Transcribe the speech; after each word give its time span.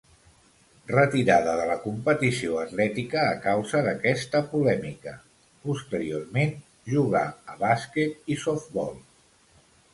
Retirada 0.91 1.51
de 1.59 1.67
la 1.71 1.75
competició 1.83 2.55
atlètica 2.61 3.19
a 3.35 3.37
causa 3.45 3.83
d'aquesta 3.89 4.43
polèmica, 4.55 5.15
posteriorment 5.69 6.59
jugà 6.97 7.25
a 7.55 7.61
bàsquet 7.65 8.37
i 8.37 8.43
softbol. 8.49 8.95